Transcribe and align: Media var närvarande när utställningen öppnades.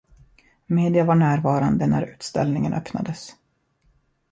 Media 0.65 1.03
var 1.03 1.15
närvarande 1.15 1.87
när 1.87 2.03
utställningen 2.03 2.73
öppnades. 2.73 3.35